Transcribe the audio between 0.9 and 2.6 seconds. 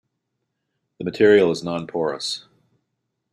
The material is non-porous.